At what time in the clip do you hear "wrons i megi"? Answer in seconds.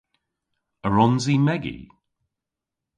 0.89-1.77